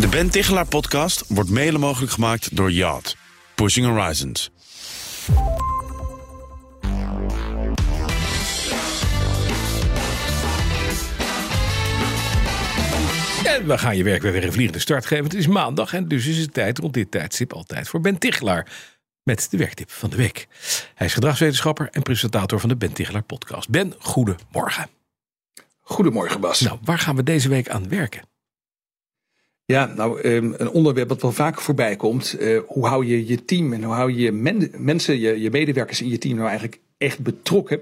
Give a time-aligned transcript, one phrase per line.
[0.00, 3.16] De Ben Tichelaar podcast wordt mede mogelijk gemaakt door Yacht.
[3.54, 4.50] Pushing Horizons.
[13.44, 15.24] En we gaan je werk weer een vliegende start geven.
[15.24, 18.72] Het is maandag en dus is het tijd rond dit tijdstip altijd voor Ben Tichelaar.
[19.22, 20.46] Met de werktip van de week.
[20.94, 23.68] Hij is gedragswetenschapper en presentator van de Ben Tichelaar podcast.
[23.68, 24.88] Ben, goedemorgen.
[25.80, 26.60] Goedemorgen Bas.
[26.60, 28.33] Nou, waar gaan we deze week aan werken?
[29.66, 32.32] Ja, nou, ehm, een onderwerp dat wel vaak voorbij komt.
[32.38, 35.50] Eh, hoe hou je je team en hoe hou je je men- mensen, je, je
[35.50, 37.80] medewerkers in je team nou eigenlijk echt betrokken?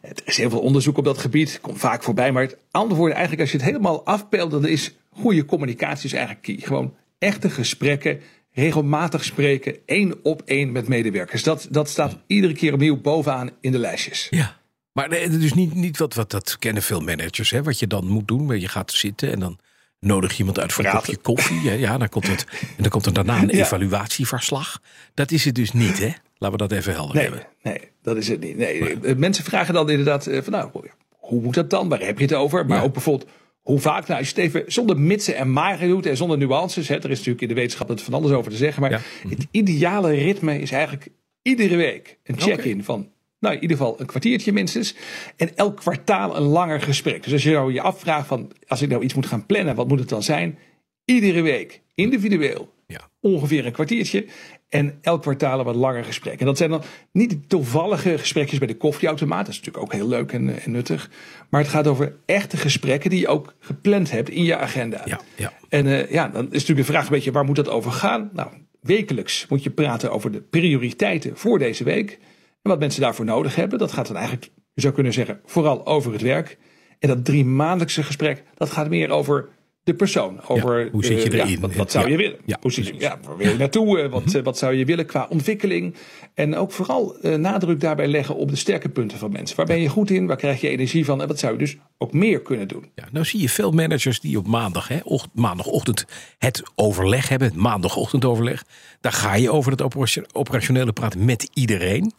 [0.00, 2.32] Er is heel veel onderzoek op dat gebied, komt vaak voorbij.
[2.32, 6.44] Maar het antwoord eigenlijk, als je het helemaal afpeelt, dan is goede communicatie is eigenlijk
[6.44, 6.56] key.
[6.60, 8.20] Gewoon echte gesprekken,
[8.52, 11.42] regelmatig spreken, één op één met medewerkers.
[11.42, 14.26] Dat, dat staat iedere keer opnieuw bovenaan in de lijstjes.
[14.30, 14.60] Ja.
[14.92, 18.06] Maar nee, dus niet, niet wat, wat dat kennen veel managers, hè, wat je dan
[18.06, 18.46] moet doen.
[18.46, 19.58] Maar je gaat zitten en dan
[20.02, 21.60] nodig iemand uit voor een kopje koffie.
[21.62, 23.64] Ja, ja dan komt het, en dan komt er daarna een Ja.
[23.64, 24.80] evaluatieverslag.
[25.14, 26.10] Dat is het dus niet, hè?
[26.38, 27.46] Laten we dat even helder Nee, hebben.
[27.62, 28.56] nee, dat is het niet.
[28.56, 30.70] Nee, eh, Mensen vragen dan inderdaad eh, van nou,
[31.10, 31.88] hoe moet dat dan?
[31.88, 32.66] Waar heb je het over?
[32.66, 32.82] Maar Ja.
[32.84, 33.30] ook bijvoorbeeld,
[33.60, 34.06] hoe vaak?
[34.06, 36.88] Nou, als je het even zonder mitsen en maren doet en zonder nuances.
[36.88, 38.82] Hè, er is natuurlijk in de wetenschap het van alles over te zeggen.
[38.82, 39.00] Maar Ja.
[39.28, 41.08] het ideale ritme is eigenlijk
[41.42, 43.08] iedere week een check-in van...
[43.42, 44.94] Nou, in ieder geval een kwartiertje minstens.
[45.36, 47.22] En elk kwartaal een langer gesprek.
[47.22, 48.50] Dus als je nou je afvraagt van...
[48.66, 50.58] als ik nou iets moet gaan plannen, wat moet het dan zijn?
[51.04, 53.00] Iedere week, individueel, Ja.
[53.20, 54.26] ongeveer een kwartiertje.
[54.68, 56.40] En elk kwartaal een wat langer gesprek.
[56.40, 56.82] En dat zijn dan
[57.12, 59.46] niet de toevallige gesprekjes bij de koffieautomaat.
[59.46, 61.10] Dat is natuurlijk ook heel leuk en, eh, en nuttig.
[61.50, 65.02] Maar het gaat over echte gesprekken die je ook gepland hebt in je agenda.
[65.04, 65.52] Ja, ja.
[65.68, 68.30] En eh, ja, dan is natuurlijk de vraag een beetje waar moet dat over gaan?
[68.32, 68.48] Nou,
[68.80, 72.18] wekelijks moet je praten over de prioriteiten voor deze week.
[72.62, 73.78] En wat mensen daarvoor nodig hebben.
[73.78, 76.58] Dat gaat dan eigenlijk, je zou kunnen zeggen, vooral over het werk.
[76.98, 79.48] En dat drie maandelijkse gesprek, dat gaat meer over
[79.84, 80.40] de persoon.
[80.48, 81.60] Over hoe zit je eh, ja, erin?
[81.60, 82.38] wat, wat zou je willen?
[82.44, 83.08] Ja, hoe zit je, precies.
[83.08, 84.00] ja, waar wil je naartoe?
[84.00, 85.94] Eh, Wat, eh, wat zou je willen qua ontwikkeling?
[86.34, 89.56] En ook vooral nadruk daarbij leggen op de sterke punten van mensen.
[89.56, 90.26] Waar ben je goed in?
[90.26, 91.20] Waar krijg je energie van?
[91.22, 92.90] En wat zou je dus ook meer kunnen doen?
[92.94, 96.04] Ja, nou zie je veel managers die op maandag, hè, och- maandagochtend
[96.38, 98.64] het overleg hebben, het maandagochtendoverleg.
[99.00, 102.12] Daar ga je over het operatio- operationele praten met iedereen.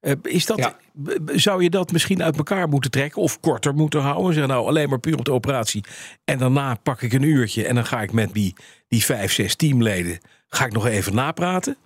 [0.00, 0.76] Eh, is dat, Ja.
[1.26, 4.34] Zou je dat misschien uit elkaar moeten trekken of korter moeten houden?
[4.34, 5.84] Zeg nou alleen maar puur op de operatie.
[6.24, 8.54] En daarna pak ik een uurtje en dan ga ik met die,
[8.88, 10.18] die vijf, zes teamleden
[10.48, 11.76] ga ik nog even napraten.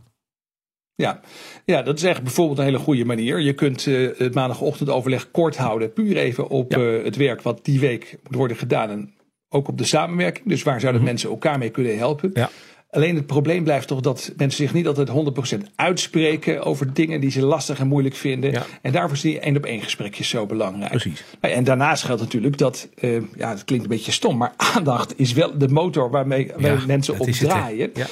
[0.97, 1.21] Ja.
[1.65, 3.41] ja, dat is eigenlijk bijvoorbeeld een hele goede manier.
[3.41, 5.93] Je kunt eh, het maandagochtendoverleg kort houden.
[5.93, 6.79] Puur even op Ja.
[6.79, 8.91] eh, het werk wat die week moet worden gedaan.
[8.91, 9.15] En
[9.49, 10.49] ook op de samenwerking.
[10.49, 12.29] Dus waar zouden mensen elkaar mee kunnen helpen?
[12.29, 12.39] Mhm.
[12.39, 12.51] Ja.
[12.95, 15.11] Alleen het probleem blijft toch dat mensen zich niet altijd
[15.59, 18.53] 100% uitspreken over dingen die ze lastig en moeilijk vinden.
[18.53, 18.63] Ja.
[18.83, 20.91] En daarvoor is die één op één gesprekjes zo belangrijk.
[20.91, 21.25] Precies.
[21.41, 25.19] Nou, En daarnaast geldt natuurlijk dat, eh, ja, het klinkt een beetje stom, maar aandacht
[25.19, 27.91] is wel de motor waarmee, Ja, mensen op is het, draaien.
[27.95, 28.07] Ja.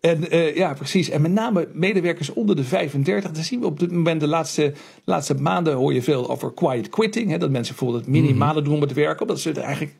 [0.00, 1.10] En eh, ja, precies.
[1.10, 3.30] En met name medewerkers onder de 35.
[3.30, 4.72] Dan zien we op dit moment de laatste,
[5.04, 7.30] laatste maanden hoor je veel over quiet quitting.
[7.30, 9.20] Hè, dat mensen bijvoorbeeld het minimale doen met werk.
[9.20, 9.94] Omdat ze er eigenlijk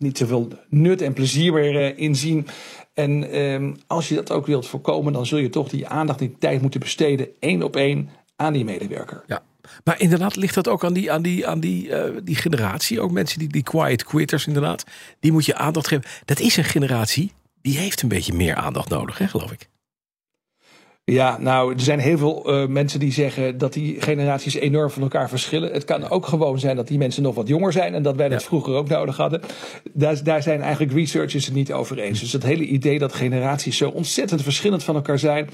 [0.00, 2.46] niet zoveel nut en plezier meer eh, in zien.
[2.94, 6.26] En ehm, als je dat ook wilt voorkomen, dan zul je toch die aandacht en
[6.26, 7.28] die tijd moeten besteden.
[7.38, 9.22] één op één aan die medewerker.
[9.26, 9.42] Ja.
[9.84, 13.00] Maar inderdaad ligt dat ook aan die, aan die, aan die, eh, die generatie.
[13.00, 14.84] Ook mensen die, die quiet quitters inderdaad.
[15.20, 16.04] Die moet je aandacht geven.
[16.24, 17.32] Dat is een generatie
[17.62, 19.68] die heeft een beetje meer aandacht nodig, hè, geloof ik.
[21.10, 25.02] Ja, nou, er zijn heel veel eh, mensen die zeggen dat die generaties enorm van
[25.02, 25.72] elkaar verschillen.
[25.72, 28.28] Het kan ook gewoon zijn dat die mensen nog wat jonger zijn en dat wij
[28.28, 28.46] dat Ja.
[28.46, 29.40] vroeger ook nodig hadden.
[29.92, 32.20] Daar, daar zijn eigenlijk researchers het niet over eens.
[32.20, 35.48] Dus het hele idee dat generaties zo ontzettend verschillend van elkaar zijn.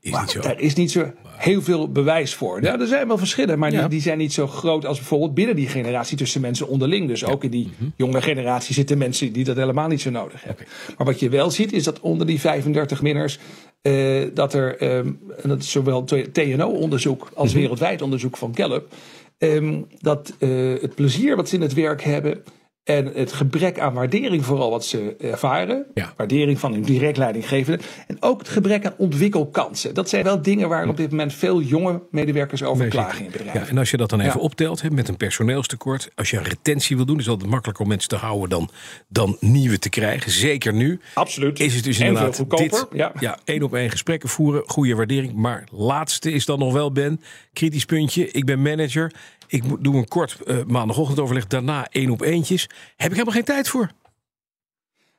[0.00, 0.36] Is maar.
[0.40, 2.62] Daar is niet zo heel veel bewijs voor.
[2.62, 3.80] Ja, er zijn wel verschillen, maar Ja.
[3.80, 7.08] die, die zijn niet zo groot als bijvoorbeeld binnen die generatie tussen mensen onderling.
[7.08, 7.90] Dus ook in die Mhm.
[7.96, 10.66] jonge generatie zitten mensen die dat helemaal niet zo nodig hebben.
[10.96, 13.38] Maar wat je wel ziet is dat onder die 35-minners
[13.82, 15.06] eh, dat er, ehm,
[15.42, 17.58] en dat is zowel TNO-onderzoek als Mhm.
[17.60, 18.92] wereldwijd onderzoek van Gallup,
[19.38, 20.48] ehm, dat eh,
[20.80, 22.42] het plezier wat ze in het werk hebben
[22.84, 26.12] en het gebrek aan waardering vooral wat ze ervaren, Ja.
[26.16, 29.94] waardering van hun direct leidinggevende en ook het gebrek aan ontwikkelkansen.
[29.94, 33.60] Dat zijn wel dingen waar op dit moment veel jonge medewerkers over klagen in bedrijven.
[33.60, 34.40] Ja, en als je dat dan even Ja.
[34.44, 36.10] optelt met een personeelstekort.
[36.14, 38.70] Als je een retentie wil doen, is het altijd makkelijker om mensen te houden dan,
[39.08, 40.30] dan nieuwe te krijgen.
[40.30, 41.00] Zeker nu.
[41.14, 41.60] Absoluut.
[41.60, 43.12] Is het dus En inderdaad veel goedkoper, dit, ja.
[43.20, 45.32] ja, één op één gesprekken voeren, goede waardering.
[45.34, 47.20] Maar laatste is dan nog wel, Ben,
[47.52, 48.30] kritisch puntje.
[48.30, 49.12] Ik ben manager.
[49.52, 52.62] Ik doe een kort eh, maandagochtendoverleg, daarna één op eentjes.
[52.96, 53.90] Heb ik helemaal geen tijd voor.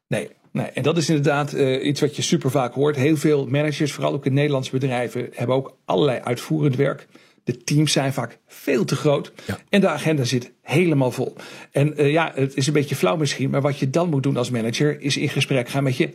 [0.07, 2.95] Nee, nee, en dat is inderdaad eh, iets wat je super vaak hoort.
[2.95, 7.07] Heel veel managers, vooral ook in Nederlandse bedrijven, hebben ook allerlei uitvoerend werk.
[7.43, 9.31] De teams zijn vaak veel te groot.
[9.45, 9.59] Ja.
[9.69, 11.35] En de agenda zit helemaal vol.
[11.71, 13.49] En eh, ja, het is een beetje flauw misschien.
[13.49, 16.13] Maar wat je dan moet doen als manager is in gesprek gaan met je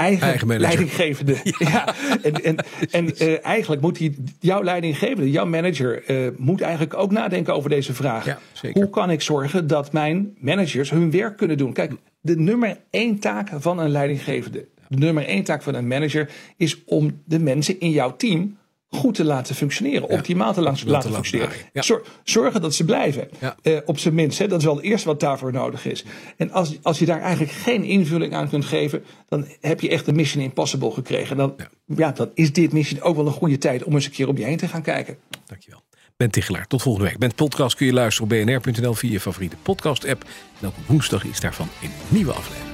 [0.00, 1.36] eigen, leidinggevende.
[1.58, 1.94] Ja.
[2.22, 2.56] En, en,
[2.90, 7.70] en eh, eigenlijk moet die, jouw leidinggevende, jouw manager, eh, moet eigenlijk ook nadenken over
[7.70, 8.24] deze vraag.
[8.24, 8.80] Ja, zeker.
[8.80, 11.72] Hoe kan ik zorgen dat mijn managers hun werk kunnen doen?
[11.72, 16.30] Kijk, de nummer één taak van een leidinggevende, de nummer één taak van een manager,
[16.56, 18.58] is om de mensen in jouw team
[18.90, 21.52] goed te laten functioneren, optimaal te laten, laten functioneren.
[21.72, 21.82] Ja.
[22.24, 23.56] Zorgen dat ze blijven, Ja.
[23.62, 24.38] eh, op zijn minst.
[24.38, 24.48] Hè.
[24.48, 26.04] Dat is wel het eerste wat daarvoor nodig is.
[26.36, 30.04] En als, als je daar eigenlijk geen invulling aan kunt geven, dan heb je echt
[30.04, 31.30] de Mission Impossible gekregen.
[31.30, 31.54] En dan,
[31.96, 32.10] ja.
[32.12, 34.44] dan is dit misschien ook wel een goede tijd om eens een keer om je
[34.44, 35.16] heen te gaan kijken.
[35.46, 35.82] Dankjewel.
[36.16, 37.18] Ben Tichelaar, tot volgende week.
[37.18, 40.22] Ben podcast kun je luisteren op bnr.nl via je favoriete podcast app.
[40.22, 42.69] En elke woensdag is daarvan een nieuwe aflevering.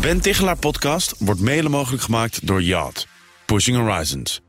[0.00, 3.06] Ben Tichelaar podcast wordt mede mogelijk gemaakt door Yacht.
[3.46, 4.40] Pushing Horizons.